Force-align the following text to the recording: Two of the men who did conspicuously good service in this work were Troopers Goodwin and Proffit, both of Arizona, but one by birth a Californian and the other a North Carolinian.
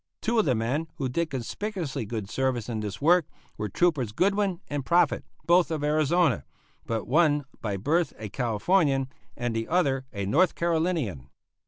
Two 0.19 0.39
of 0.39 0.45
the 0.45 0.55
men 0.55 0.87
who 0.95 1.07
did 1.07 1.29
conspicuously 1.29 2.07
good 2.07 2.27
service 2.27 2.67
in 2.67 2.79
this 2.79 2.99
work 2.99 3.27
were 3.55 3.69
Troopers 3.69 4.11
Goodwin 4.11 4.59
and 4.67 4.83
Proffit, 4.83 5.23
both 5.45 5.69
of 5.69 5.83
Arizona, 5.83 6.43
but 6.87 7.05
one 7.07 7.45
by 7.61 7.77
birth 7.77 8.11
a 8.17 8.27
Californian 8.27 9.09
and 9.37 9.55
the 9.55 9.67
other 9.67 10.07
a 10.11 10.25
North 10.25 10.55
Carolinian. 10.55 11.29